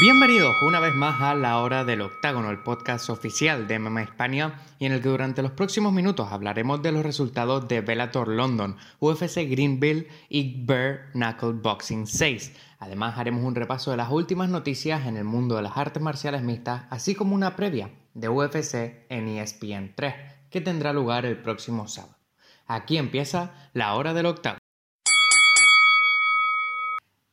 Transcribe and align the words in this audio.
Bienvenidos 0.00 0.56
una 0.62 0.80
vez 0.80 0.94
más 0.94 1.20
a 1.20 1.34
La 1.34 1.58
Hora 1.58 1.84
del 1.84 2.00
Octágono, 2.00 2.48
el 2.48 2.62
podcast 2.62 3.10
oficial 3.10 3.68
de 3.68 3.78
MMA 3.78 4.04
España 4.04 4.62
y 4.78 4.86
en 4.86 4.92
el 4.92 5.02
que 5.02 5.10
durante 5.10 5.42
los 5.42 5.50
próximos 5.50 5.92
minutos 5.92 6.32
hablaremos 6.32 6.80
de 6.80 6.90
los 6.90 7.02
resultados 7.02 7.68
de 7.68 7.82
Bellator 7.82 8.28
London, 8.28 8.78
UFC 8.98 9.40
Greenville 9.46 10.08
y 10.30 10.64
Bare 10.64 11.10
Knuckle 11.12 11.52
Boxing 11.52 12.06
6. 12.06 12.54
Además 12.78 13.18
haremos 13.18 13.44
un 13.44 13.54
repaso 13.54 13.90
de 13.90 13.98
las 13.98 14.10
últimas 14.10 14.48
noticias 14.48 15.06
en 15.06 15.18
el 15.18 15.24
mundo 15.24 15.56
de 15.56 15.62
las 15.64 15.76
artes 15.76 16.02
marciales 16.02 16.40
mixtas, 16.40 16.84
así 16.88 17.14
como 17.14 17.34
una 17.34 17.54
previa 17.54 17.90
de 18.14 18.30
UFC 18.30 19.04
en 19.10 19.28
ESPN 19.28 19.92
3, 19.94 20.14
que 20.48 20.62
tendrá 20.62 20.94
lugar 20.94 21.26
el 21.26 21.42
próximo 21.42 21.88
sábado. 21.88 22.16
Aquí 22.66 22.96
empieza 22.96 23.52
La 23.74 23.92
Hora 23.92 24.14
del 24.14 24.24
Octágono. 24.24 24.60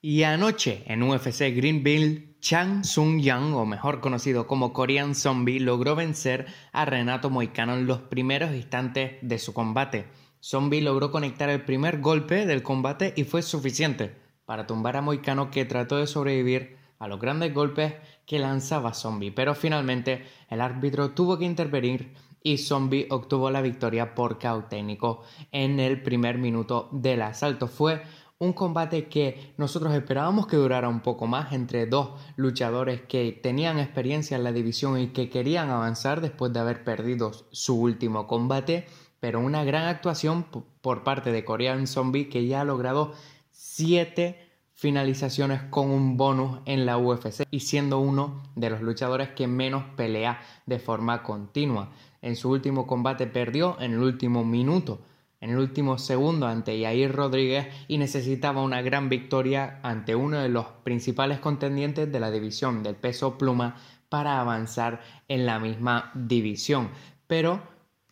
Y 0.02 0.24
anoche 0.24 0.84
en 0.86 1.04
UFC 1.04 1.56
Greenville, 1.56 2.37
Chang 2.48 2.86
Sung 2.86 3.20
Yang, 3.20 3.56
o 3.56 3.66
mejor 3.66 4.00
conocido 4.00 4.48
como 4.48 4.72
Korean 4.72 5.16
Zombie, 5.16 5.60
logró 5.60 5.98
vencer 5.98 6.46
a 6.72 6.86
Renato 6.86 7.30
Moicano 7.30 7.74
en 7.74 7.88
los 7.88 8.00
primeros 8.00 8.56
instantes 8.56 9.18
de 9.22 9.38
su 9.38 9.54
combate. 9.54 10.08
Zombie 10.40 10.80
logró 10.80 11.12
conectar 11.12 11.50
el 11.50 11.66
primer 11.66 12.00
golpe 12.00 12.46
del 12.46 12.64
combate 12.64 13.14
y 13.18 13.26
fue 13.26 13.42
suficiente 13.42 14.16
para 14.46 14.66
tumbar 14.66 14.96
a 14.96 15.02
Moicano 15.02 15.52
que 15.52 15.66
trató 15.66 15.98
de 15.98 16.08
sobrevivir 16.08 16.78
a 17.00 17.10
los 17.10 17.20
grandes 17.20 17.54
golpes 17.54 17.96
que 18.26 18.40
lanzaba 18.40 18.94
Zombie, 18.94 19.34
pero 19.34 19.54
finalmente 19.54 20.26
el 20.50 20.62
árbitro 20.62 21.12
tuvo 21.12 21.38
que 21.38 21.44
intervenir 21.44 22.14
y 22.42 22.60
Zombie 22.60 23.08
obtuvo 23.10 23.52
la 23.52 23.62
victoria 23.62 24.16
por 24.16 24.40
caos 24.40 24.70
técnico 24.70 25.22
en 25.52 25.82
el 25.82 26.02
primer 26.02 26.38
minuto 26.38 26.88
del 26.94 27.24
asalto. 27.24 27.68
Fue 27.68 28.04
un 28.40 28.54
combate 28.54 29.08
que 29.08 29.54
nosotros 29.58 29.94
esperábamos 29.94 30.46
que 30.46 30.58
durara 30.58 30.90
un 30.90 31.00
poco 31.00 31.26
más 31.26 31.54
entre 31.54 31.88
dos 31.88 32.12
luchadores 32.36 33.02
que 33.02 33.32
tenían 33.32 33.80
experiencia 33.80 34.38
en 34.38 34.44
la 34.44 34.52
división 34.52 35.00
y 35.00 35.08
que 35.08 35.30
querían 35.30 35.70
avanzar 35.70 36.22
después 36.22 36.54
de 36.54 36.60
haber 36.60 36.84
perdido 36.84 37.32
su 37.52 37.80
último 37.82 38.28
combate, 38.28 38.86
pero 39.20 39.40
una 39.40 39.64
gran 39.64 39.88
actuación 39.88 40.46
por 40.82 41.04
parte 41.04 41.32
de 41.32 41.44
Korean 41.44 41.88
Zombie 41.88 42.30
que 42.30 42.46
ya 42.46 42.62
ha 42.62 42.66
logrado 42.66 43.14
siete 43.52 44.48
finalizaciones 44.74 45.64
con 45.72 45.90
un 45.90 46.18
bonus 46.18 46.60
en 46.66 46.86
la 46.86 47.00
UFC 47.00 47.48
y 47.50 47.62
siendo 47.62 47.98
uno 47.98 48.44
de 48.56 48.70
los 48.70 48.82
luchadores 48.82 49.30
que 49.30 49.48
menos 49.48 49.84
pelea 49.96 50.40
de 50.68 50.78
forma 50.78 51.24
continua. 51.24 51.90
En 52.22 52.36
su 52.36 52.52
último 52.52 52.86
combate 52.86 53.26
perdió 53.26 53.78
en 53.80 53.94
el 53.94 54.00
último 54.00 54.44
minuto 54.44 55.00
en 55.40 55.52
el 55.52 55.58
último 55.58 55.98
segundo 55.98 56.48
ante 56.48 56.80
Yair 56.80 57.12
Rodríguez 57.12 57.68
y 57.88 57.98
necesitaba 57.98 58.64
una 58.64 58.82
gran 58.82 59.10
victoria 59.10 59.80
ante 59.84 60.16
uno 60.16 60.40
de 60.40 60.50
los 60.50 60.66
principales 60.84 61.40
contendientes 61.40 62.12
de 62.12 62.20
la 62.20 62.32
división 62.32 62.84
del 62.84 62.96
peso 62.96 63.38
pluma 63.38 63.76
para 64.10 64.40
avanzar 64.40 65.02
en 65.28 65.46
la 65.46 65.60
misma 65.60 66.12
división. 66.16 66.90
Pero 67.28 67.62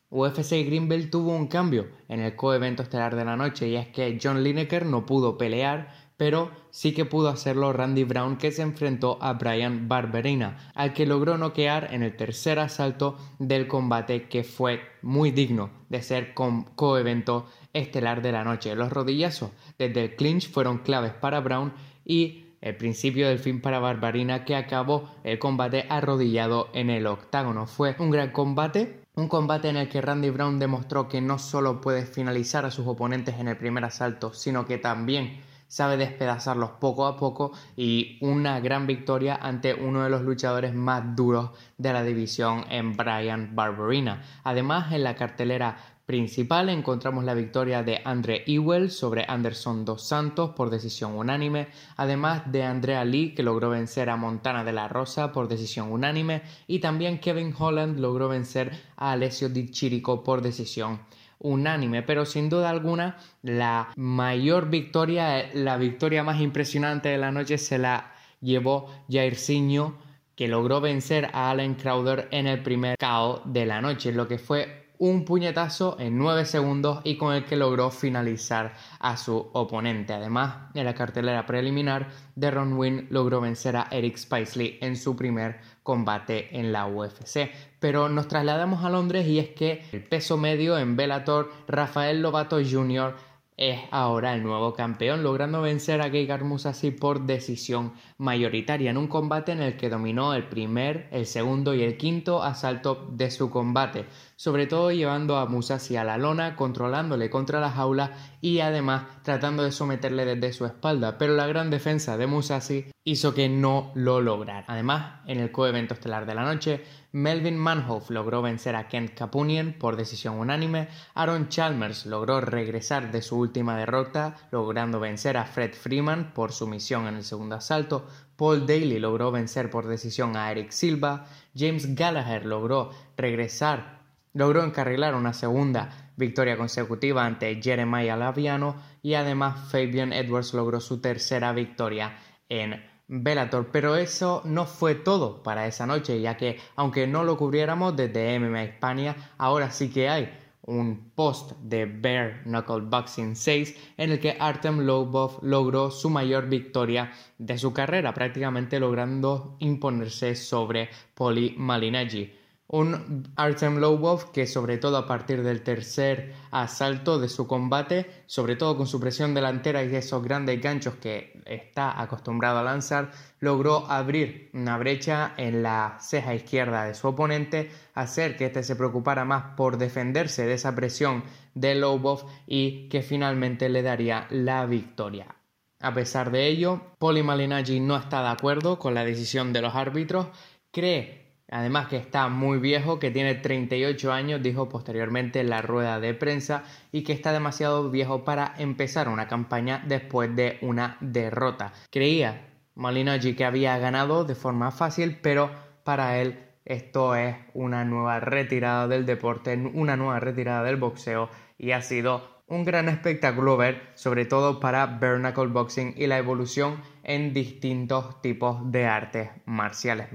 UFC 0.10 0.66
Greenbelt 0.66 1.10
tuvo 1.10 1.36
un 1.36 1.48
cambio 1.48 1.88
en 2.08 2.20
el 2.20 2.36
coevento 2.36 2.84
estelar 2.84 3.16
de 3.16 3.26
la 3.26 3.36
noche 3.36 3.68
y 3.68 3.76
es 3.76 3.88
que 3.88 4.20
John 4.22 4.44
Lineker 4.44 4.86
no 4.86 5.06
pudo 5.06 5.38
pelear 5.38 6.05
pero 6.18 6.52
sí 6.70 6.94
que 6.94 7.06
pudo 7.06 7.30
hacerlo 7.30 7.74
Randy 7.74 8.04
Brown 8.04 8.38
que 8.38 8.52
se 8.52 8.62
enfrentó 8.62 9.18
a 9.22 9.34
Brian 9.34 9.88
Barberina, 9.88 10.72
al 10.74 10.94
que 10.94 11.06
logró 11.06 11.38
noquear 11.38 11.94
en 11.94 12.04
el 12.04 12.16
tercer 12.16 12.60
asalto 12.60 13.18
del 13.40 13.68
combate 13.68 14.28
que 14.28 14.44
fue 14.44 14.82
muy 15.02 15.32
digno 15.32 15.70
de 15.90 16.02
ser 16.02 16.34
coevento 16.34 17.48
estelar 17.74 18.22
de 18.22 18.32
la 18.32 18.44
noche. 18.44 18.76
Los 18.76 18.92
rodillazos 18.92 19.52
desde 19.78 20.04
el 20.04 20.16
clinch 20.16 20.50
fueron 20.50 20.80
claves 20.80 21.14
para 21.14 21.42
Brown 21.42 21.74
y 22.06 22.46
el 22.62 22.76
principio 22.78 23.28
del 23.28 23.40
fin 23.40 23.62
para 23.62 23.80
Barberina 23.80 24.44
que 24.44 24.56
acabó 24.56 25.12
el 25.24 25.38
combate 25.38 25.86
arrodillado 25.90 26.70
en 26.74 26.90
el 26.90 27.06
octágono. 27.06 27.68
Fue 27.68 27.96
un 28.00 28.10
gran 28.10 28.32
combate, 28.32 29.02
un 29.16 29.28
combate 29.28 29.70
en 29.70 29.78
el 29.78 29.90
que 29.90 30.02
Randy 30.02 30.32
Brown 30.32 30.58
demostró 30.58 31.08
que 31.08 31.22
no 31.22 31.38
solo 31.38 31.80
puede 31.80 32.06
finalizar 32.06 32.66
a 32.66 32.72
sus 32.72 32.88
oponentes 32.88 33.40
en 33.40 33.50
el 33.50 33.58
primer 33.58 33.84
asalto, 33.86 34.34
sino 34.34 34.66
que 34.66 34.80
también 34.80 35.42
sabe 35.76 35.98
despedazarlos 35.98 36.70
poco 36.80 37.06
a 37.06 37.18
poco 37.18 37.52
y 37.76 38.18
una 38.22 38.62
gran 38.62 38.88
victoria 38.88 39.36
ante 39.36 39.74
uno 39.74 40.06
de 40.06 40.10
los 40.10 40.22
luchadores 40.22 40.74
más 40.74 41.18
duros 41.18 41.50
de 41.78 41.92
la 41.92 42.02
división 42.02 42.64
en 42.70 42.96
Brian 42.96 43.58
Barberina. 43.58 44.24
Además, 44.46 44.94
en 44.94 45.04
la 45.04 45.16
cartelera 45.16 45.76
principal 46.06 46.70
encontramos 46.70 47.26
la 47.26 47.34
victoria 47.34 47.84
de 47.84 48.00
Andre 48.06 48.46
Ewell 48.48 48.90
sobre 48.90 49.26
Anderson 49.28 49.84
dos 49.84 50.08
Santos 50.08 50.52
por 50.52 50.70
decisión 50.70 51.14
unánime, 51.14 51.68
además 51.98 52.50
de 52.50 52.64
Andrea 52.64 53.04
Lee 53.04 53.34
que 53.36 53.44
logró 53.44 53.70
vencer 53.70 54.10
a 54.10 54.16
Montana 54.16 54.64
de 54.64 54.72
la 54.72 54.88
Rosa 54.88 55.34
por 55.34 55.50
decisión 55.50 55.92
unánime 55.92 56.44
y 56.68 56.80
también 56.80 57.20
Kevin 57.20 57.54
Holland 57.58 58.00
logró 58.00 58.30
vencer 58.30 58.72
a 58.96 59.12
Alessio 59.12 59.50
Di 59.50 59.72
Chirico 59.72 60.24
por 60.24 60.42
decisión 60.42 61.02
unánime, 61.46 62.02
pero 62.02 62.26
sin 62.26 62.50
duda 62.50 62.70
alguna 62.70 63.18
la 63.44 63.90
mayor 63.96 64.70
victoria, 64.70 65.50
la 65.54 65.78
victoria 65.78 66.24
más 66.24 66.42
impresionante 66.42 67.10
de 67.10 67.18
la 67.18 67.32
noche 67.32 67.58
se 67.58 67.78
la 67.78 68.14
llevó 68.42 68.90
Jairzinho 69.10 69.96
que 70.36 70.48
logró 70.48 70.82
vencer 70.82 71.30
a 71.34 71.52
Allen 71.52 71.76
Crowder 71.76 72.28
en 72.32 72.48
el 72.48 72.62
primer 72.62 72.98
KO 72.98 73.42
de 73.46 73.66
la 73.66 73.82
noche, 73.82 74.12
lo 74.12 74.28
que 74.28 74.38
fue 74.38 74.86
un 74.98 75.26
puñetazo 75.26 75.98
en 76.00 76.18
9 76.18 76.46
segundos 76.46 77.02
y 77.04 77.18
con 77.18 77.34
el 77.34 77.46
que 77.46 77.56
logró 77.56 77.90
finalizar 77.92 78.74
a 79.00 79.18
su 79.18 79.50
oponente. 79.54 80.14
Además, 80.14 80.70
en 80.74 80.86
la 80.86 80.94
cartelera 80.94 81.46
preliminar, 81.46 82.08
Deron 82.36 82.74
Wynn 82.74 83.08
logró 83.10 83.42
vencer 83.42 83.76
a 83.76 83.88
Eric 83.92 84.18
Spicely 84.18 84.78
en 84.82 84.96
su 84.96 85.16
primer 85.16 85.60
combate 85.86 86.60
en 86.60 86.74
la 86.74 86.88
UFC. 86.88 87.52
Pero 87.80 88.10
nos 88.10 88.28
trasladamos 88.28 88.84
a 88.84 88.90
Londres 88.90 89.28
y 89.28 89.38
es 89.38 89.50
que 89.50 89.84
el 89.92 90.04
peso 90.04 90.36
medio 90.36 90.80
en 90.80 90.96
Bellator, 90.96 91.52
Rafael 91.68 92.24
Lobato 92.24 92.58
Jr 92.58 93.16
es 93.58 93.80
ahora 93.92 94.34
el 94.34 94.44
nuevo 94.44 94.74
campeón, 94.74 95.24
logrando 95.24 95.62
vencer 95.62 96.02
a 96.02 96.10
Gegard 96.10 96.44
Mousasi 96.44 96.92
por 96.92 97.22
decisión 97.22 97.94
mayoritaria 98.18 98.92
en 98.92 98.98
un 98.98 99.08
combate 99.08 99.54
en 99.54 99.62
el 99.62 99.78
que 99.78 99.90
dominó 99.90 100.34
el 100.34 100.50
primer, 100.50 101.08
el 101.12 101.26
segundo 101.26 101.74
y 101.74 101.84
el 101.84 101.98
quinto 101.98 102.44
asalto 102.44 103.08
de 103.12 103.32
su 103.32 103.50
combate, 103.50 104.06
sobre 104.36 104.68
todo 104.68 104.92
llevando 104.92 105.38
a 105.38 105.46
Musasi 105.46 105.96
a 105.96 106.04
la 106.04 106.18
lona, 106.18 106.56
controlándole 106.56 107.30
contra 107.30 107.60
la 107.60 107.72
jaula 107.72 108.12
y 108.42 108.60
además 108.60 109.04
tratando 109.24 109.64
de 109.64 109.72
someterle 109.72 110.26
desde 110.26 110.54
su 110.54 110.66
espalda, 110.66 111.18
pero 111.18 111.36
la 111.36 111.48
gran 111.48 111.70
defensa 111.70 112.18
de 112.18 112.28
Musasi 112.28 112.86
hizo 113.04 113.34
que 113.34 113.48
no 113.50 113.92
lo 113.96 114.20
lograra. 114.20 114.66
Además, 114.68 115.22
en 115.28 115.40
el 115.40 115.52
coevento 115.52 115.94
estelar 115.94 116.26
de 116.26 116.36
la 116.36 116.44
noche, 116.44 116.84
Melvin 117.12 117.58
Manhoff 117.58 118.10
logró 118.10 118.42
vencer 118.42 118.76
a 118.76 118.88
Kent 118.88 119.14
Capunian 119.14 119.74
por 119.80 119.96
decisión 119.96 120.38
unánime, 120.38 120.90
Aaron 121.14 121.48
Chalmers 121.48 122.06
logró 122.06 122.42
regresar 122.42 123.12
de 123.12 123.22
su 123.22 123.38
última 123.38 123.78
derrota, 123.78 124.36
logrando 124.52 125.00
vencer 125.00 125.38
a 125.38 125.46
Fred 125.46 125.74
Freeman 125.74 126.34
por 126.34 126.52
sumisión 126.52 127.08
en 127.08 127.16
el 127.16 127.24
segundo 127.24 127.56
asalto, 127.56 128.06
Paul 128.36 128.68
Daly 128.68 129.00
logró 129.00 129.32
vencer 129.32 129.70
por 129.70 129.88
decisión 129.88 130.36
a 130.36 130.52
Eric 130.52 130.72
Silva, 130.72 131.26
James 131.56 131.96
Gallagher 131.96 132.46
logró 132.46 132.92
regresar, 133.16 134.05
logró 134.36 134.64
encarrilar 134.64 135.16
una 135.16 135.34
segunda 135.34 136.12
victoria 136.18 136.58
consecutiva 136.58 137.26
ante 137.26 137.62
Jeremiah 137.62 138.18
Laviano 138.18 138.76
y 139.02 139.16
además 139.16 139.72
Fabian 139.72 140.14
Edwards 140.14 140.54
logró 140.54 140.80
su 140.80 141.02
tercera 141.02 141.54
victoria 141.54 142.18
en 142.50 142.84
Bellator, 143.08 143.70
pero 143.72 143.96
eso 143.96 144.42
no 144.46 144.66
fue 144.66 144.96
todo 144.96 145.42
para 145.42 145.68
esa 145.68 145.86
noche, 145.86 146.20
ya 146.20 146.38
que 146.38 146.60
aunque 146.76 147.08
no 147.08 147.24
lo 147.24 147.38
cubriéramos 147.38 147.96
desde 147.96 148.38
MMA 148.40 148.64
España, 148.64 149.16
ahora 149.38 149.72
sí 149.72 149.90
que 149.90 150.10
hay 150.10 150.30
un 150.64 151.12
post 151.16 151.54
de 151.62 151.86
Bare 151.86 152.42
Knuckle 152.44 152.90
Boxing 152.90 153.36
6 153.36 153.94
en 153.98 154.12
el 154.12 154.20
que 154.20 154.36
Artem 154.40 154.80
Lobov 154.80 155.40
logró 155.44 155.92
su 155.92 156.10
mayor 156.10 156.50
victoria 156.50 157.14
de 157.38 157.58
su 157.58 157.72
carrera, 157.72 158.14
prácticamente 158.14 158.80
logrando 158.80 159.56
imponerse 159.60 160.36
sobre 160.36 160.90
Poli 161.14 161.54
Malignaggi. 161.58 162.45
Un 162.68 163.32
Artem 163.36 163.78
Lobov 163.78 164.32
que 164.32 164.48
sobre 164.48 164.80
todo 164.80 164.98
a 164.98 165.06
partir 165.06 165.44
del 165.44 165.62
tercer 165.62 166.34
asalto 166.50 167.20
de 167.20 167.30
su 167.30 167.46
combate, 167.46 168.24
sobre 168.26 168.56
todo 168.56 168.76
con 168.76 168.88
su 168.88 169.00
presión 169.00 169.36
delantera 169.36 169.84
y 169.84 169.96
esos 169.96 170.24
grandes 170.24 170.60
ganchos 170.60 170.96
que 170.96 171.44
está 171.46 172.02
acostumbrado 172.02 172.58
a 172.58 172.64
lanzar, 172.64 173.12
logró 173.40 173.86
abrir 173.90 174.50
una 174.54 174.80
brecha 174.80 175.36
en 175.38 175.62
la 175.62 175.98
ceja 176.02 176.34
izquierda 176.34 176.86
de 176.86 176.96
su 176.96 177.08
oponente, 177.08 177.70
hacer 177.94 178.36
que 178.36 178.48
éste 178.48 178.64
se 178.64 178.76
preocupara 178.76 179.26
más 179.26 179.56
por 179.56 179.78
defenderse 179.78 180.48
de 180.48 180.54
esa 180.56 180.76
presión 180.76 181.24
de 181.54 181.76
Lobov 181.76 182.26
y 182.48 182.90
que 182.90 183.04
finalmente 183.04 183.70
le 183.70 183.84
daría 183.84 184.26
la 184.32 184.66
victoria. 184.66 185.36
A 185.82 185.94
pesar 185.94 186.32
de 186.32 186.48
ello, 186.48 186.82
Poli 186.98 187.22
Malignaggi 187.22 187.80
no 187.80 187.96
está 187.96 188.24
de 188.24 188.30
acuerdo 188.30 188.80
con 188.80 188.96
la 188.96 189.06
decisión 189.06 189.54
de 189.54 189.62
los 189.62 189.76
árbitros, 189.76 190.28
cree 190.72 191.25
Además 191.50 191.88
que 191.88 191.98
está 191.98 192.28
muy 192.28 192.60
viejo, 192.60 193.00
que 193.00 193.12
tiene 193.12 193.36
38 193.36 194.12
años, 194.12 194.42
dijo 194.42 194.68
posteriormente 194.68 195.40
en 195.40 195.50
la 195.50 195.62
rueda 195.62 196.00
de 196.00 196.14
prensa, 196.14 196.64
y 196.92 197.04
que 197.04 197.14
está 197.14 197.32
demasiado 197.32 197.92
viejo 197.92 198.24
para 198.24 198.54
empezar 198.58 199.10
una 199.10 199.28
campaña 199.28 199.84
después 199.88 200.36
de 200.36 200.58
una 200.62 200.98
derrota. 201.02 201.74
Creía 201.92 202.48
Malinaji 202.76 203.36
que 203.36 203.46
había 203.46 203.78
ganado 203.78 204.26
de 204.26 204.36
forma 204.36 204.72
fácil, 204.72 205.20
pero 205.22 205.52
para 205.84 206.20
él 206.20 206.40
esto 206.66 207.16
es 207.16 207.36
una 207.54 207.86
nueva 207.86 208.20
retirada 208.20 208.88
del 208.88 209.06
deporte, 209.06 209.56
una 209.74 209.96
nueva 209.96 210.20
retirada 210.20 210.64
del 210.64 210.78
boxeo 210.78 211.30
y 211.58 211.72
ha 211.72 211.82
sido 211.82 212.44
un 212.48 212.66
gran 212.66 212.90
espectáculo 212.90 213.56
ver, 213.56 213.92
sobre 213.96 214.26
todo 214.26 214.60
para 214.60 214.86
bare 214.86 215.32
boxing 215.48 215.94
y 215.96 216.08
la 216.08 216.18
evolución 216.18 216.82
en 217.04 217.34
distintos 217.34 218.22
tipos 218.22 218.72
de 218.72 218.86
artes 218.86 219.30
marciales. 219.46 220.10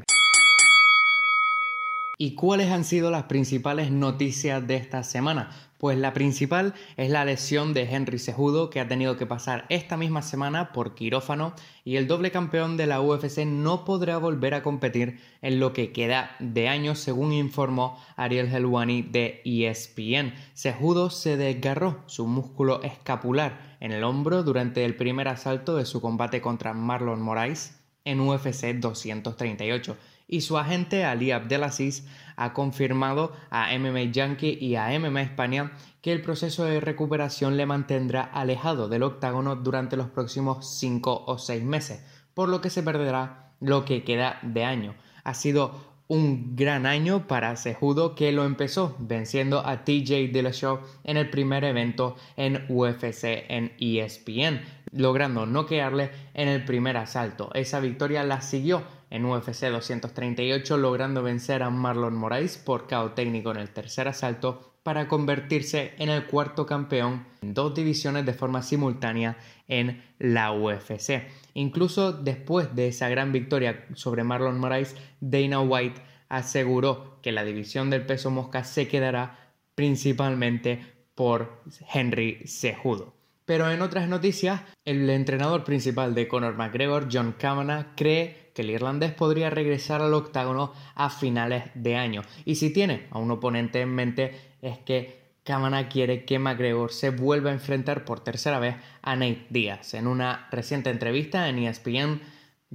¿Y 2.22 2.34
cuáles 2.34 2.70
han 2.70 2.84
sido 2.84 3.11
las 3.11 3.22
principales 3.22 3.90
noticias 3.90 4.67
de 4.67 4.76
esta 4.76 5.02
semana? 5.05 5.49
Pues 5.78 5.96
la 5.96 6.12
principal 6.12 6.75
es 6.99 7.08
la 7.08 7.25
lesión 7.25 7.72
de 7.72 7.84
Henry 7.84 8.19
Sejudo 8.19 8.69
que 8.69 8.78
ha 8.78 8.87
tenido 8.87 9.17
que 9.17 9.25
pasar 9.25 9.64
esta 9.70 9.96
misma 9.96 10.20
semana 10.20 10.75
por 10.75 10.94
quirófano 10.94 11.55
y 11.82 11.96
el 11.96 12.06
doble 12.06 12.31
campeón 12.31 12.76
de 12.76 12.87
la 12.87 13.00
UFC 13.00 13.46
no 13.46 13.87
podrá 13.87 14.19
volver 14.19 14.52
a 14.52 14.62
competir 14.62 15.19
en 15.40 15.61
lo 15.61 15.72
que 15.72 15.93
queda 15.93 16.37
de 16.40 16.69
año 16.69 16.94
según 16.94 17.32
informó 17.32 17.99
Ariel 18.17 18.55
Helwani 18.55 19.00
de 19.00 19.40
ESPN. 19.46 20.34
Sejudo 20.52 21.08
se 21.08 21.38
desgarró 21.38 22.02
su 22.05 22.26
músculo 22.26 22.82
escapular 22.82 23.78
en 23.81 23.93
el 23.93 24.05
hombro 24.05 24.43
durante 24.43 24.84
el 24.84 24.94
primer 24.94 25.28
asalto 25.28 25.75
de 25.75 25.87
su 25.87 26.02
combate 26.02 26.43
contra 26.43 26.75
Marlon 26.75 27.22
Moraes 27.22 27.81
en 28.05 28.20
UFC 28.20 28.75
238 28.75 29.96
y 30.31 30.43
su 30.43 30.56
agente 30.56 31.05
Ali 31.05 31.32
Abdelaziz 31.32 32.06
ha 32.37 32.55
confirmado 32.55 33.32
a 33.50 33.77
MMA 33.77 34.05
Yankee 34.12 34.56
y 34.61 34.77
a 34.77 34.88
MMA 34.99 35.23
España 35.23 35.73
que 36.00 36.12
el 36.12 36.23
proceso 36.23 36.65
de 36.65 36.81
recuperación 36.81 37.56
le 37.56 37.67
mantendrá 37.67 38.23
alejado 38.23 38.88
del 38.88 39.03
octágono 39.03 39.56
durante 39.56 39.97
los 39.97 40.06
próximos 40.09 40.79
5 40.79 41.25
o 41.27 41.37
6 41.37 41.65
meses, 41.65 42.05
por 42.32 42.49
lo 42.49 42.61
que 42.61 42.71
se 42.71 42.85
perderá 42.85 43.53
lo 43.61 43.85
que 43.85 44.05
queda 44.05 44.38
de 44.43 44.65
año. 44.65 44.94
Ha 45.25 45.35
sido 45.35 45.91
un 46.06 46.56
gran 46.56 46.87
año 46.87 47.29
para 47.29 47.55
Sejudo 47.56 48.15
que 48.15 48.32
lo 48.32 48.44
empezó 48.44 48.97
venciendo 48.99 49.65
a 49.67 49.85
TJ 49.85 50.32
Dillashaw 50.32 50.81
en 51.05 51.17
el 51.17 51.31
primer 51.31 51.65
evento 51.65 52.17
en 52.37 52.65
UFC 52.69 53.44
en 53.49 53.73
ESPN, 53.79 54.61
logrando 54.93 55.47
noquearle 55.47 56.11
en 56.35 56.49
el 56.49 56.65
primer 56.65 56.97
asalto. 56.97 57.50
Esa 57.55 57.79
victoria 57.81 58.25
la 58.25 58.41
siguió 58.41 58.82
en 59.11 59.25
UFC 59.25 59.67
238 59.67 60.77
logrando 60.77 61.23
vencer 61.23 61.62
a 61.62 61.71
Marlon 61.71 62.15
Moraes 62.15 62.57
por 62.57 62.87
KO 62.87 63.12
técnico 63.12 63.51
en 63.51 63.59
el 63.59 63.71
tercer 63.71 64.09
asalto 64.09 64.71
para 64.83 65.09
convertirse 65.09 65.93
en 65.99 66.09
el 66.09 66.25
cuarto 66.27 66.65
campeón 66.65 67.27
en 67.43 67.53
dos 67.53 67.75
divisiones 67.75 68.25
de 68.25 68.33
forma 68.33 68.62
simultánea 68.62 69.37
en 69.69 70.03
la 70.19 70.53
UFC. 70.53 71.29
Incluso 71.55 72.12
después 72.12 72.75
de 72.75 72.89
esa 72.89 73.09
gran 73.09 73.33
victoria 73.33 73.85
sobre 73.95 74.25
Marlon 74.25 74.59
Moraes, 74.59 74.97
Dana 75.21 75.61
White 75.61 76.01
aseguró 76.29 77.19
que 77.23 77.33
la 77.33 77.45
división 77.45 77.91
del 77.91 78.06
peso 78.06 78.31
mosca 78.31 78.65
se 78.65 78.89
quedará 78.89 79.53
principalmente 79.75 80.81
por 81.15 81.63
Henry 81.93 82.43
Cejudo. 82.47 83.15
Pero 83.45 83.71
en 83.71 83.83
otras 83.83 84.09
noticias, 84.09 84.63
el 84.85 85.11
entrenador 85.11 85.65
principal 85.65 86.15
de 86.15 86.29
Conor 86.29 86.56
McGregor, 86.56 87.09
John 87.13 87.35
Kavanagh, 87.37 87.95
cree 87.97 88.40
que 88.55 88.62
el 88.62 88.70
irlandés 88.70 89.12
podría 89.12 89.50
regresar 89.50 90.02
al 90.02 90.14
octágono 90.14 90.73
a 90.94 91.11
finales 91.11 91.64
de 91.75 91.97
año. 91.97 92.23
Y 92.44 92.56
si 92.56 92.70
tiene 92.70 93.06
a 93.11 93.19
un 93.19 93.31
oponente 93.31 93.81
en 93.81 93.94
mente, 93.94 94.56
es 94.62 94.79
que 94.79 95.20
Kavanagh 95.44 95.88
quiere 95.88 96.25
que 96.25 96.38
McGregor 96.38 96.93
se 96.93 97.11
vuelva 97.11 97.50
a 97.50 97.55
enfrentar 97.55 98.05
por 98.05 98.20
tercera 98.20 98.58
vez 98.58 98.76
a 99.02 99.17
Nate 99.17 99.47
Diaz. 99.50 99.94
En 99.94 100.06
una 100.06 100.49
reciente 100.50 100.91
entrevista 100.91 101.49
en 101.49 101.58
ESPN, 101.58 102.20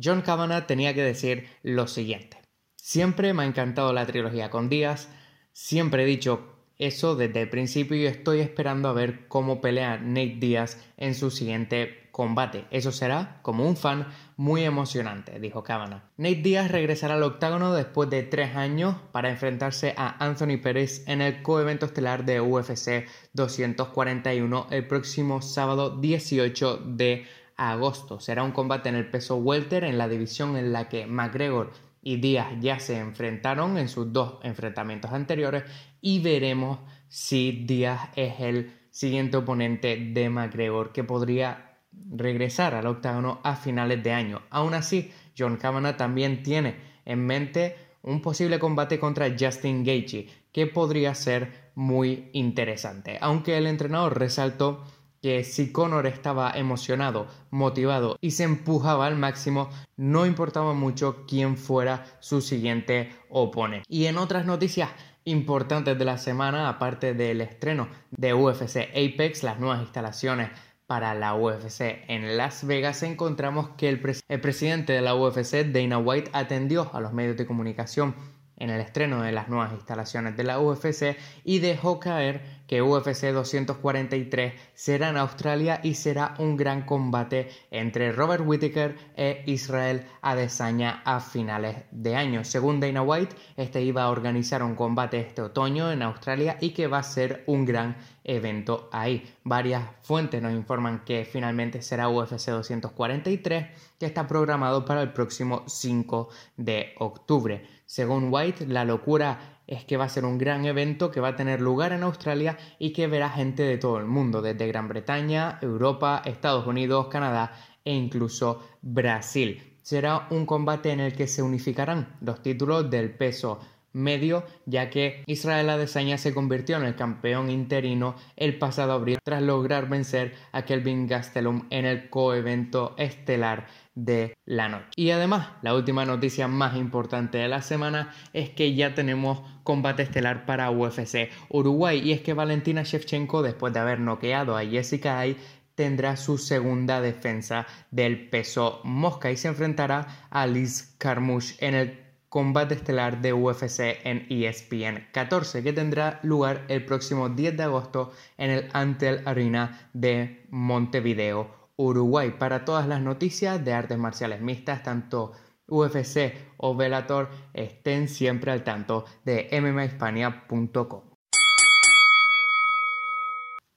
John 0.01 0.21
Kavanagh 0.21 0.67
tenía 0.67 0.93
que 0.93 1.03
decir 1.03 1.47
lo 1.63 1.87
siguiente. 1.87 2.37
Siempre 2.75 3.33
me 3.33 3.43
ha 3.43 3.45
encantado 3.45 3.93
la 3.93 4.05
trilogía 4.05 4.49
con 4.49 4.69
Diaz, 4.69 5.09
siempre 5.53 6.03
he 6.03 6.05
dicho 6.05 6.54
eso 6.79 7.15
desde 7.15 7.41
el 7.41 7.49
principio 7.49 7.97
y 7.97 8.05
estoy 8.05 8.39
esperando 8.39 8.89
a 8.89 8.93
ver 8.93 9.27
cómo 9.27 9.61
pelea 9.61 9.97
Nate 9.97 10.37
Diaz 10.39 10.77
en 10.97 11.15
su 11.15 11.31
siguiente 11.31 12.09
combate. 12.11 12.65
Eso 12.71 12.91
será, 12.91 13.39
como 13.41 13.67
un 13.67 13.75
fan, 13.75 14.07
muy 14.37 14.63
emocionante, 14.63 15.39
dijo 15.39 15.63
Kavanagh. 15.63 16.03
Nate 16.17 16.35
Diaz 16.35 16.71
regresará 16.71 17.15
al 17.15 17.23
octágono 17.23 17.73
después 17.73 18.09
de 18.09 18.23
tres 18.23 18.55
años 18.55 18.95
para 19.11 19.29
enfrentarse 19.29 19.93
a 19.97 20.23
Anthony 20.23 20.57
Pérez 20.61 21.03
en 21.07 21.21
el 21.21 21.41
coevento 21.41 21.85
estelar 21.85 22.23
de 22.25 22.39
UFC 22.39 23.05
241 23.33 24.67
el 24.71 24.87
próximo 24.87 25.41
sábado 25.41 25.97
18 25.99 26.83
de 26.85 27.25
agosto. 27.57 28.19
Será 28.19 28.43
un 28.43 28.51
combate 28.51 28.89
en 28.89 28.95
el 28.95 29.09
peso 29.09 29.37
welter 29.37 29.83
en 29.83 29.97
la 29.97 30.07
división 30.07 30.57
en 30.57 30.73
la 30.73 30.89
que 30.89 31.07
McGregor 31.07 31.71
y 32.05 32.17
Díaz 32.17 32.53
ya 32.61 32.79
se 32.79 32.99
enfrentaron 32.99 33.79
en 33.79 33.89
sus 33.89 34.13
dos 34.13 34.35
enfrentamientos 34.43 35.11
anteriores 35.11 35.63
y 35.99 36.19
veremos 36.19 36.79
si 37.07 37.63
Díaz 37.65 38.09
es 38.15 38.39
el 38.39 38.71
siguiente 38.91 39.37
oponente 39.37 39.97
de 40.13 40.29
McGregor 40.29 40.93
que 40.93 41.03
podría 41.03 41.79
regresar 41.91 42.75
al 42.75 42.85
octágono 42.85 43.41
a 43.43 43.55
finales 43.55 44.03
de 44.03 44.11
año. 44.11 44.43
Aún 44.51 44.75
así, 44.75 45.11
John 45.35 45.57
Kavanagh 45.57 45.97
también 45.97 46.43
tiene 46.43 46.75
en 47.05 47.25
mente 47.25 47.75
un 48.03 48.21
posible 48.21 48.59
combate 48.59 48.99
contra 48.99 49.35
Justin 49.37 49.83
Gaethje 49.83 50.27
que 50.51 50.67
podría 50.67 51.15
ser 51.15 51.71
muy 51.73 52.29
interesante, 52.33 53.17
aunque 53.19 53.57
el 53.57 53.65
entrenador 53.65 54.19
resaltó 54.19 54.83
que 55.25 55.43
si 55.43 55.71
Conor 55.71 56.05
estaba 56.05 56.51
emocionado, 56.51 57.25
motivado 57.49 58.15
y 58.21 58.29
se 58.29 58.43
empujaba 58.43 59.07
al 59.07 59.15
máximo, 59.15 59.71
no 59.97 60.27
importaba 60.27 60.75
mucho 60.75 61.25
quién 61.27 61.57
fuera 61.57 62.05
su 62.19 62.41
siguiente 62.41 63.09
oponente. 63.29 63.87
Y 63.89 64.05
en 64.05 64.19
otras 64.19 64.45
noticias 64.45 64.91
importantes 65.23 65.97
de 65.97 66.05
la 66.05 66.19
semana, 66.19 66.69
aparte 66.69 67.15
del 67.15 67.41
estreno 67.41 67.87
de 68.11 68.35
UFC 68.35 68.87
Apex, 68.91 69.41
las 69.41 69.59
nuevas 69.59 69.81
instalaciones 69.81 70.51
para 70.85 71.15
la 71.15 71.33
UFC 71.33 72.05
en 72.07 72.37
Las 72.37 72.67
Vegas, 72.67 73.01
encontramos 73.01 73.69
que 73.77 73.89
el 73.89 73.99
presidente 73.99 74.93
de 74.93 75.01
la 75.01 75.15
UFC, 75.15 75.65
Dana 75.65 75.97
White, 75.97 76.29
atendió 76.33 76.91
a 76.93 77.01
los 77.01 77.13
medios 77.13 77.35
de 77.35 77.47
comunicación 77.47 78.13
en 78.57 78.69
el 78.69 78.81
estreno 78.81 79.21
de 79.21 79.31
las 79.31 79.49
nuevas 79.49 79.73
instalaciones 79.73 80.37
de 80.37 80.43
la 80.43 80.59
UFC 80.59 81.17
y 81.43 81.59
dejó 81.59 81.99
caer 81.99 82.41
que 82.67 82.81
UFC 82.81 83.31
243 83.31 84.53
será 84.73 85.09
en 85.09 85.17
Australia 85.17 85.79
y 85.83 85.95
será 85.95 86.33
un 86.39 86.57
gran 86.57 86.83
combate 86.83 87.49
entre 87.69 88.11
Robert 88.11 88.43
Whittaker 88.45 88.95
e 89.15 89.43
Israel 89.45 90.05
Adesanya 90.21 91.01
a 91.05 91.19
finales 91.19 91.77
de 91.91 92.15
año. 92.15 92.43
Según 92.43 92.79
Dana 92.79 93.03
White, 93.03 93.35
este 93.57 93.81
iba 93.81 94.03
a 94.03 94.09
organizar 94.09 94.63
un 94.63 94.75
combate 94.75 95.19
este 95.19 95.41
otoño 95.41 95.91
en 95.91 96.01
Australia 96.01 96.57
y 96.59 96.71
que 96.71 96.87
va 96.87 96.99
a 96.99 97.03
ser 97.03 97.43
un 97.45 97.65
gran 97.65 97.97
evento 98.23 98.89
ahí. 98.91 99.35
Varias 99.43 99.83
fuentes 100.01 100.41
nos 100.41 100.51
informan 100.51 101.03
que 101.05 101.25
finalmente 101.25 101.81
será 101.81 102.09
UFC 102.09 102.49
243 102.49 103.67
que 103.99 104.05
está 104.05 104.27
programado 104.27 104.83
para 104.85 105.01
el 105.01 105.13
próximo 105.13 105.63
5 105.67 106.29
de 106.57 106.93
octubre. 106.97 107.74
Según 107.85 108.29
White, 108.31 108.67
la 108.67 108.83
locura 108.83 109.61
es 109.67 109.85
que 109.85 109.97
va 109.97 110.05
a 110.05 110.09
ser 110.09 110.25
un 110.25 110.37
gran 110.37 110.65
evento 110.65 111.11
que 111.11 111.19
va 111.19 111.29
a 111.29 111.35
tener 111.35 111.61
lugar 111.61 111.91
en 111.91 112.03
Australia 112.03 112.57
y 112.79 112.93
que 112.93 113.07
verá 113.07 113.29
gente 113.29 113.63
de 113.63 113.77
todo 113.77 113.97
el 113.97 114.05
mundo, 114.05 114.41
desde 114.41 114.67
Gran 114.67 114.87
Bretaña, 114.87 115.59
Europa, 115.61 116.21
Estados 116.25 116.67
Unidos, 116.67 117.07
Canadá 117.07 117.53
e 117.83 117.93
incluso 117.93 118.61
Brasil. 118.81 119.77
Será 119.81 120.27
un 120.31 120.45
combate 120.45 120.91
en 120.91 120.99
el 120.99 121.13
que 121.13 121.27
se 121.27 121.43
unificarán 121.43 122.17
los 122.21 122.41
títulos 122.41 122.89
del 122.89 123.11
peso 123.11 123.59
medio, 123.93 124.43
ya 124.65 124.89
que 124.89 125.23
Israel 125.25 125.69
Adesanya 125.69 126.17
se 126.17 126.33
convirtió 126.33 126.75
en 126.77 126.83
el 126.83 126.95
campeón 126.95 127.49
interino 127.49 128.15
el 128.35 128.57
pasado 128.57 128.91
abril 128.91 129.19
tras 129.23 129.41
lograr 129.41 129.87
vencer 129.87 130.33
a 130.51 130.65
Kelvin 130.65 131.07
Gastelum 131.07 131.67
en 131.69 131.85
el 131.85 132.09
coevento 132.09 132.93
estelar 132.97 133.67
de 133.95 134.37
la 134.45 134.69
noche. 134.69 134.89
Y 134.95 135.11
además, 135.11 135.49
la 135.61 135.73
última 135.73 136.05
noticia 136.05 136.47
más 136.47 136.75
importante 136.75 137.37
de 137.37 137.47
la 137.47 137.61
semana 137.61 138.13
es 138.33 138.49
que 138.49 138.75
ya 138.75 138.93
tenemos 138.93 139.41
combate 139.63 140.03
estelar 140.03 140.45
para 140.45 140.69
UFC 140.69 141.29
Uruguay 141.49 142.01
y 142.03 142.11
es 142.11 142.21
que 142.21 142.33
Valentina 142.33 142.83
Shevchenko, 142.83 143.41
después 143.41 143.73
de 143.73 143.79
haber 143.79 143.99
noqueado 143.99 144.57
a 144.57 144.65
Jessica 144.65 145.19
Ay, 145.19 145.37
tendrá 145.75 146.17
su 146.17 146.37
segunda 146.37 147.01
defensa 147.01 147.67
del 147.91 148.29
peso 148.29 148.81
mosca 148.83 149.31
y 149.31 149.37
se 149.37 149.49
enfrentará 149.49 150.27
a 150.29 150.47
Liz 150.47 150.95
Carmouche 150.97 151.55
en 151.59 151.75
el 151.75 151.99
combate 152.29 152.75
estelar 152.75 153.21
de 153.21 153.33
UFC 153.33 153.79
en 154.03 154.25
ESPN 154.29 155.07
14 155.13 155.63
que 155.63 155.73
tendrá 155.73 156.19
lugar 156.23 156.65
el 156.67 156.83
próximo 156.83 157.29
10 157.29 157.55
de 157.55 157.63
agosto 157.63 158.11
en 158.37 158.51
el 158.51 158.69
Antel 158.73 159.21
Arena 159.25 159.89
de 159.93 160.45
Montevideo 160.49 161.64
Uruguay 161.77 162.35
para 162.39 162.65
todas 162.65 162.87
las 162.87 163.01
noticias 163.01 163.63
de 163.63 163.73
artes 163.73 163.97
marciales 163.97 164.41
mixtas, 164.41 164.83
tanto 164.83 165.33
UFC 165.67 166.33
o 166.57 166.75
Velator, 166.75 167.29
estén 167.53 168.07
siempre 168.07 168.51
al 168.51 168.63
tanto 168.63 169.05
de 169.23 169.49
mmahispania.com. 169.51 171.15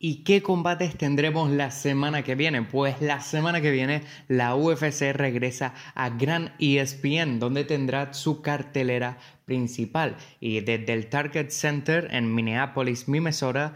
¿Y 0.01 0.23
qué 0.23 0.43
combates 0.43 0.97
tendremos 0.97 1.51
la 1.51 1.73
semana 1.73 2.23
que 2.23 2.37
viene? 2.37 2.63
Pues 2.63 3.01
la 3.01 3.21
semana 3.21 3.61
que 3.61 3.73
viene 3.73 4.03
la 4.29 4.55
UFC 4.55 5.13
regresa 5.13 5.75
a 5.97 6.11
Gran 6.11 6.55
ESPN, 6.61 7.41
donde 7.41 7.65
tendrá 7.65 8.15
su 8.15 8.41
cartelera 8.41 9.19
principal. 9.45 10.17
Y 10.39 10.61
desde 10.61 10.93
el 10.93 11.09
Target 11.09 11.51
Center 11.51 12.07
en 12.13 12.33
Minneapolis, 12.33 13.09
Minnesota, 13.09 13.75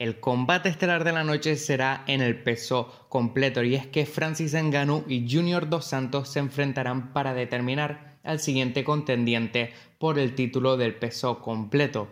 el 0.00 0.18
combate 0.18 0.70
estelar 0.70 1.04
de 1.04 1.12
la 1.12 1.24
noche 1.24 1.56
será 1.56 2.04
en 2.06 2.22
el 2.22 2.42
peso 2.42 3.06
completo. 3.10 3.62
Y 3.62 3.74
es 3.74 3.86
que 3.86 4.06
Francis 4.06 4.54
Ngannou 4.54 5.04
y 5.06 5.30
Junior 5.30 5.68
Dos 5.68 5.84
Santos 5.84 6.30
se 6.30 6.38
enfrentarán 6.38 7.12
para 7.12 7.34
determinar 7.34 8.18
al 8.24 8.40
siguiente 8.40 8.82
contendiente 8.82 9.74
por 9.98 10.18
el 10.18 10.34
título 10.34 10.78
del 10.78 10.94
peso 10.94 11.42
completo. 11.42 12.08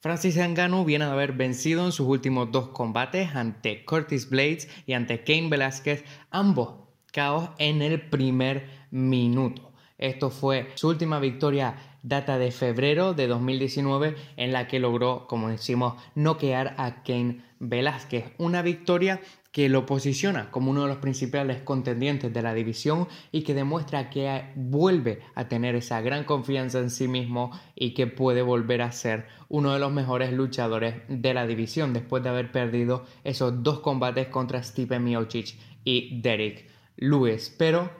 Francis 0.00 0.36
Ngannou 0.36 0.84
viene 0.84 1.04
de 1.04 1.12
haber 1.12 1.32
vencido 1.32 1.86
en 1.86 1.92
sus 1.92 2.08
últimos 2.08 2.50
dos 2.50 2.70
combates 2.70 3.36
ante 3.36 3.84
Curtis 3.84 4.28
Blades 4.28 4.68
y 4.84 4.94
ante 4.94 5.22
Kane 5.22 5.50
Velázquez, 5.50 6.04
ambos 6.32 6.80
caos 7.12 7.50
en 7.58 7.80
el 7.80 8.00
primer 8.00 8.66
minuto. 8.90 9.70
Esto 9.98 10.30
fue 10.30 10.70
su 10.74 10.88
última 10.88 11.20
victoria 11.20 11.76
data 12.02 12.38
de 12.38 12.50
febrero 12.50 13.14
de 13.14 13.26
2019 13.26 14.14
en 14.36 14.52
la 14.52 14.68
que 14.68 14.78
logró, 14.78 15.26
como 15.26 15.48
decimos, 15.48 15.94
noquear 16.14 16.74
a 16.78 17.02
Kane 17.02 17.42
Velázquez. 17.58 18.32
Una 18.38 18.62
victoria 18.62 19.20
que 19.52 19.68
lo 19.68 19.84
posiciona 19.84 20.50
como 20.50 20.70
uno 20.70 20.82
de 20.82 20.88
los 20.88 20.98
principales 20.98 21.60
contendientes 21.62 22.32
de 22.32 22.42
la 22.42 22.54
división 22.54 23.08
y 23.32 23.42
que 23.42 23.54
demuestra 23.54 24.08
que 24.08 24.44
vuelve 24.54 25.20
a 25.34 25.48
tener 25.48 25.74
esa 25.74 26.00
gran 26.00 26.24
confianza 26.24 26.78
en 26.78 26.90
sí 26.90 27.08
mismo 27.08 27.50
y 27.74 27.94
que 27.94 28.06
puede 28.06 28.42
volver 28.42 28.82
a 28.82 28.92
ser 28.92 29.26
uno 29.48 29.72
de 29.72 29.80
los 29.80 29.92
mejores 29.92 30.32
luchadores 30.32 30.94
de 31.08 31.34
la 31.34 31.46
división 31.46 31.92
después 31.92 32.22
de 32.22 32.28
haber 32.28 32.52
perdido 32.52 33.04
esos 33.24 33.62
dos 33.62 33.80
combates 33.80 34.28
contra 34.28 34.62
Stipe 34.62 35.00
Miocic 35.00 35.56
y 35.84 36.20
Derek 36.20 36.68
Lewis. 36.96 37.54
Pero 37.58 37.90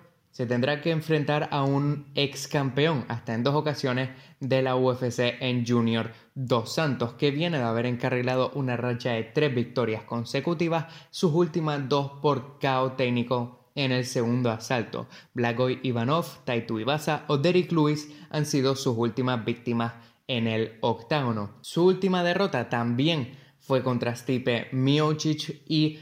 se 0.40 0.46
tendrá 0.46 0.80
que 0.80 0.90
enfrentar 0.90 1.50
a 1.52 1.64
un 1.64 2.06
ex 2.14 2.48
campeón 2.48 3.04
hasta 3.08 3.34
en 3.34 3.42
dos 3.42 3.54
ocasiones 3.54 4.08
de 4.40 4.62
la 4.62 4.74
UFC 4.74 5.36
en 5.38 5.66
Junior 5.66 6.12
Dos 6.34 6.72
Santos, 6.72 7.12
que 7.12 7.30
viene 7.30 7.58
de 7.58 7.64
haber 7.64 7.84
encarrilado 7.84 8.50
una 8.54 8.78
racha 8.78 9.10
de 9.10 9.24
tres 9.24 9.54
victorias 9.54 10.02
consecutivas, 10.04 10.86
sus 11.10 11.34
últimas 11.34 11.86
dos 11.90 12.12
por 12.22 12.58
KO 12.58 12.92
técnico 12.92 13.68
en 13.74 13.92
el 13.92 14.06
segundo 14.06 14.50
asalto. 14.50 15.08
Blagoy 15.34 15.78
Ivanov, 15.82 16.24
Taito 16.46 16.80
Ibasa 16.80 17.26
o 17.28 17.36
Derek 17.36 17.70
Lewis 17.70 18.10
han 18.30 18.46
sido 18.46 18.76
sus 18.76 18.96
últimas 18.96 19.44
víctimas 19.44 19.92
en 20.26 20.46
el 20.46 20.78
octágono. 20.80 21.50
Su 21.60 21.84
última 21.84 22.24
derrota 22.24 22.70
también 22.70 23.32
fue 23.58 23.82
contra 23.82 24.16
Stipe 24.16 24.68
Miocic 24.72 25.62
y 25.68 25.98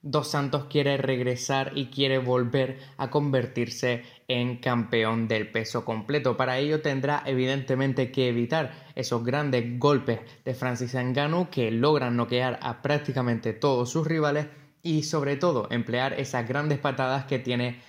Dos 0.00 0.28
Santos 0.28 0.66
quiere 0.70 0.96
regresar 0.96 1.72
y 1.74 1.86
quiere 1.86 2.18
volver 2.18 2.78
a 2.98 3.10
convertirse 3.10 4.04
en 4.28 4.58
campeón 4.58 5.26
del 5.26 5.50
peso 5.50 5.84
completo. 5.84 6.36
Para 6.36 6.58
ello 6.58 6.80
tendrá 6.82 7.24
evidentemente 7.26 8.12
que 8.12 8.28
evitar 8.28 8.86
esos 8.94 9.24
grandes 9.24 9.76
golpes 9.76 10.20
de 10.44 10.54
Francis 10.54 10.94
Ngannou 10.94 11.50
que 11.50 11.72
logran 11.72 12.16
noquear 12.16 12.60
a 12.62 12.80
prácticamente 12.80 13.52
todos 13.54 13.90
sus 13.90 14.06
rivales 14.06 14.46
y 14.82 15.02
sobre 15.02 15.36
todo 15.36 15.66
emplear 15.70 16.12
esas 16.12 16.46
grandes 16.46 16.78
patadas 16.78 17.24
que 17.24 17.40
tiene 17.40 17.80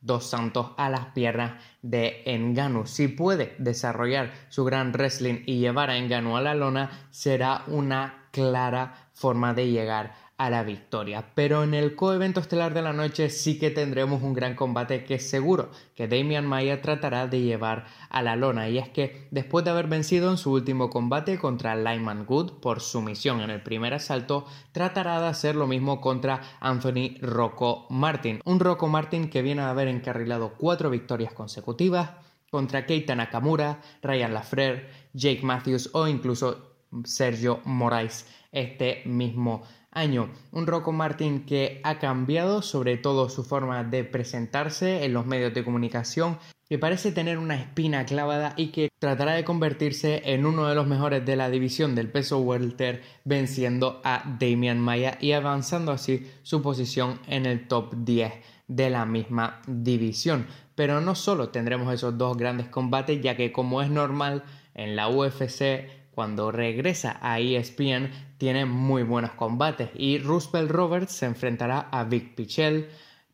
Dos 0.00 0.28
Santos 0.28 0.72
a 0.76 0.90
las 0.90 1.06
piernas 1.14 1.62
de 1.82 2.24
Ngannou. 2.26 2.86
Si 2.86 3.06
puede 3.06 3.54
desarrollar 3.58 4.32
su 4.48 4.64
gran 4.64 4.92
wrestling 4.92 5.44
y 5.46 5.60
llevar 5.60 5.88
a 5.88 5.98
Ngannou 6.00 6.36
a 6.36 6.42
la 6.42 6.56
lona, 6.56 7.06
será 7.10 7.62
una 7.68 8.28
clara 8.32 9.08
forma 9.12 9.54
de 9.54 9.70
llegar 9.70 10.23
a 10.36 10.50
la 10.50 10.64
victoria. 10.64 11.30
Pero 11.34 11.62
en 11.62 11.74
el 11.74 11.94
coevento 11.94 12.40
estelar 12.40 12.74
de 12.74 12.82
la 12.82 12.92
noche 12.92 13.30
sí 13.30 13.58
que 13.58 13.70
tendremos 13.70 14.22
un 14.22 14.34
gran 14.34 14.56
combate 14.56 15.04
que 15.04 15.18
seguro 15.18 15.70
que 15.94 16.08
Damian 16.08 16.46
Maya 16.46 16.82
tratará 16.82 17.28
de 17.28 17.40
llevar 17.42 17.86
a 18.10 18.22
la 18.22 18.36
lona. 18.36 18.68
Y 18.68 18.78
es 18.78 18.88
que 18.88 19.28
después 19.30 19.64
de 19.64 19.70
haber 19.70 19.86
vencido 19.86 20.30
en 20.30 20.36
su 20.36 20.52
último 20.52 20.90
combate 20.90 21.38
contra 21.38 21.76
Lyman 21.76 22.26
Good 22.26 22.54
por 22.60 22.80
sumisión 22.80 23.40
en 23.40 23.50
el 23.50 23.62
primer 23.62 23.94
asalto, 23.94 24.46
tratará 24.72 25.20
de 25.20 25.28
hacer 25.28 25.54
lo 25.54 25.66
mismo 25.66 26.00
contra 26.00 26.40
Anthony 26.60 27.16
Rocco 27.20 27.86
Martin. 27.90 28.40
Un 28.44 28.58
Rocco 28.58 28.88
Martin 28.88 29.30
que 29.30 29.42
viene 29.42 29.62
a 29.62 29.70
haber 29.70 29.88
encarrilado 29.88 30.54
cuatro 30.58 30.90
victorias 30.90 31.32
consecutivas 31.32 32.10
contra 32.50 32.86
Keita 32.86 33.14
Nakamura, 33.14 33.80
Ryan 34.02 34.34
Lafrere, 34.34 34.88
Jake 35.12 35.42
Matthews 35.42 35.90
o 35.92 36.06
incluso 36.06 36.74
Sergio 37.04 37.60
Moraes 37.64 38.26
este 38.54 39.02
mismo 39.04 39.62
año. 39.94 40.30
Un 40.52 40.66
Rocco 40.66 40.92
Martin 40.92 41.46
que 41.46 41.80
ha 41.84 41.98
cambiado 41.98 42.62
sobre 42.62 42.96
todo 42.96 43.28
su 43.28 43.44
forma 43.44 43.84
de 43.84 44.04
presentarse 44.04 45.04
en 45.04 45.14
los 45.14 45.26
medios 45.26 45.54
de 45.54 45.64
comunicación, 45.64 46.38
que 46.68 46.78
parece 46.78 47.12
tener 47.12 47.38
una 47.38 47.56
espina 47.56 48.04
clavada 48.04 48.54
y 48.56 48.68
que 48.68 48.88
tratará 48.98 49.34
de 49.34 49.44
convertirse 49.44 50.22
en 50.24 50.46
uno 50.46 50.66
de 50.66 50.74
los 50.74 50.86
mejores 50.86 51.24
de 51.24 51.36
la 51.36 51.50
división 51.50 51.94
del 51.94 52.10
peso 52.10 52.40
welter, 52.40 53.02
venciendo 53.24 54.00
a 54.04 54.36
Damian 54.38 54.80
Maya 54.80 55.18
y 55.20 55.32
avanzando 55.32 55.92
así 55.92 56.30
su 56.42 56.62
posición 56.62 57.20
en 57.26 57.46
el 57.46 57.68
top 57.68 57.94
10 57.96 58.32
de 58.66 58.90
la 58.90 59.04
misma 59.06 59.60
división. 59.66 60.46
Pero 60.74 61.00
no 61.00 61.14
solo 61.14 61.50
tendremos 61.50 61.92
esos 61.92 62.18
dos 62.18 62.36
grandes 62.36 62.68
combates, 62.68 63.20
ya 63.20 63.36
que 63.36 63.52
como 63.52 63.82
es 63.82 63.90
normal 63.90 64.42
en 64.74 64.96
la 64.96 65.08
UFC 65.08 66.03
cuando 66.14 66.52
regresa 66.52 67.18
a 67.20 67.40
ESPN 67.40 68.10
tiene 68.38 68.64
muy 68.64 69.02
buenos 69.02 69.32
combates 69.32 69.90
y 69.94 70.18
Roosevelt 70.18 70.70
Roberts 70.70 71.12
se 71.12 71.26
enfrentará 71.26 71.88
a 71.90 72.04
Vic 72.04 72.34
Pichel. 72.34 72.88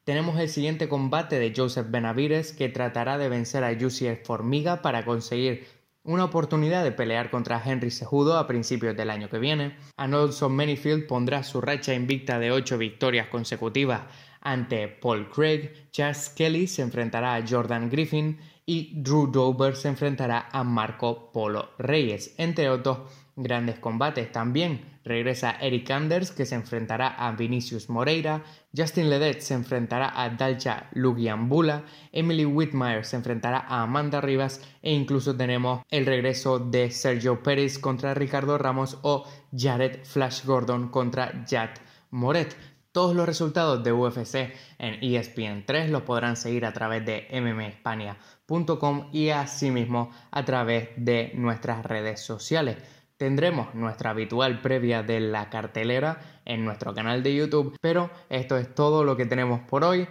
Tenemos 0.05 0.39
el 0.39 0.49
siguiente 0.49 0.89
combate 0.89 1.39
de 1.39 1.53
Joseph 1.55 1.91
Benavides 1.91 2.53
que 2.53 2.69
tratará 2.69 3.19
de 3.19 3.29
vencer 3.29 3.65
a 3.65 3.79
Jussier 3.79 4.23
Formiga 4.25 4.83
para 4.83 5.05
conseguir 5.05 5.67
una 6.03 6.25
oportunidad 6.25 6.83
de 6.83 6.93
pelear 6.93 7.31
contra 7.31 7.63
Henry 7.65 7.91
Sejudo 7.91 8.39
a 8.39 8.47
principios 8.47 8.97
del 8.97 9.11
año 9.11 9.29
que 9.29 9.39
viene. 9.39 9.77
Anolson 9.97 10.57
Manyfield 10.57 11.07
pondrá 11.07 11.43
su 11.43 11.61
racha 11.61 11.95
invicta 11.95 12.39
de 12.39 12.51
8 12.51 12.79
victorias 12.79 13.29
consecutivas 13.29 14.03
ante 14.41 14.89
Paul 14.89 15.29
Craig. 15.29 15.91
Chas 15.91 16.31
Kelly 16.31 16.67
se 16.67 16.83
enfrentará 16.83 17.35
a 17.35 17.47
Jordan 17.47 17.91
Griffin 17.91 18.39
y 18.71 18.93
Drew 18.95 19.27
Dober 19.27 19.75
se 19.75 19.89
enfrentará 19.89 20.49
a 20.53 20.63
Marco 20.63 21.33
Polo 21.33 21.71
Reyes, 21.77 22.37
entre 22.39 22.71
otros 22.71 22.99
grandes 23.35 23.81
combates. 23.81 24.31
También 24.31 25.01
regresa 25.03 25.57
Eric 25.61 25.91
Anders 25.91 26.31
que 26.31 26.47
se 26.47 26.55
enfrentará 26.55 27.09
a 27.09 27.33
Vinicius 27.33 27.91
Moreira, 27.91 28.45
Justin 28.73 29.11
Ledet 29.11 29.41
se 29.41 29.55
enfrentará 29.55 30.13
a 30.15 30.31
Dalcha 30.31 30.89
Lugiambula, 30.93 31.83
Emily 32.13 32.45
Whitmire 32.45 33.03
se 33.03 33.17
enfrentará 33.17 33.59
a 33.59 33.83
Amanda 33.83 34.21
Rivas 34.21 34.61
e 34.83 34.93
incluso 34.93 35.37
tenemos 35.37 35.83
el 35.91 36.07
regreso 36.07 36.61
de 36.61 36.93
Sergio 36.93 37.43
Pérez 37.43 37.77
contra 37.77 38.15
Ricardo 38.15 38.57
Ramos 38.57 38.99
o 39.03 39.27
Jared 39.53 40.05
Flash 40.05 40.45
Gordon 40.45 40.91
contra 40.91 41.45
Jad 41.45 41.71
Moret. 42.13 42.57
Todos 42.93 43.15
los 43.15 43.25
resultados 43.25 43.85
de 43.85 43.93
UFC 43.93 44.53
en 44.79 44.99
ESPN 45.01 45.65
3 45.65 45.91
los 45.91 46.03
podrán 46.03 46.35
seguir 46.35 46.67
a 46.67 46.73
través 46.73 47.07
de 47.07 47.29
mmespania.com 47.41 49.11
y 49.13 49.29
asimismo 49.29 50.11
a 50.33 50.45
través 50.45 50.89
de 50.97 51.31
nuestras 51.37 51.87
redes 51.87 52.21
sociales. 52.21 52.79
Tendremos 53.17 53.77
nuestra 53.77 54.11
habitual 54.11 54.61
previa 54.61 55.05
de 55.05 55.21
la 55.21 55.51
cartelera 55.51 56.41
en 56.45 56.65
nuestro 56.65 56.93
canal 56.93 57.23
de 57.23 57.37
YouTube, 57.37 57.77
pero 57.81 58.11
esto 58.29 58.57
es 58.57 58.75
todo 58.75 59.05
lo 59.05 59.17
que 59.17 59.27
tenemos 59.27 59.61
por 59.61 59.85
hoy. 59.85 60.09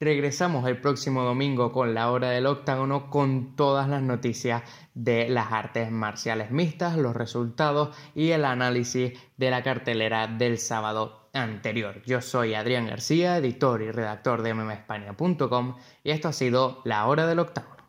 Regresamos 0.00 0.66
el 0.66 0.80
próximo 0.80 1.24
domingo 1.24 1.70
con 1.70 1.92
la 1.92 2.10
hora 2.10 2.30
del 2.30 2.46
octágono 2.46 3.10
con 3.10 3.56
todas 3.56 3.90
las 3.90 4.00
noticias 4.00 4.62
de 4.94 5.28
las 5.28 5.52
artes 5.52 5.90
marciales 5.90 6.50
mixtas, 6.50 6.96
los 6.96 7.14
resultados 7.14 7.94
y 8.14 8.30
el 8.30 8.46
análisis 8.46 9.12
de 9.36 9.50
la 9.50 9.62
cartelera 9.62 10.28
del 10.28 10.56
sábado 10.56 11.21
anterior. 11.32 12.02
Yo 12.04 12.20
soy 12.20 12.54
Adrián 12.54 12.86
García, 12.86 13.36
editor 13.38 13.82
y 13.82 13.90
redactor 13.90 14.42
de 14.42 14.54
mmespania.com 14.54 15.76
y 16.04 16.10
esto 16.10 16.28
ha 16.28 16.32
sido 16.32 16.82
La 16.84 17.06
Hora 17.06 17.26
del 17.26 17.38
Octágono. 17.38 17.81